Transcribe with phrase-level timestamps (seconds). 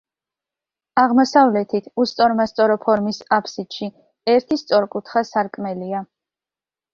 [1.01, 3.91] აღმოსავლეთით უსწორმასწორო ფორმის აბსიდში
[4.35, 6.03] ერთი სწორკუთხა სარკმელია.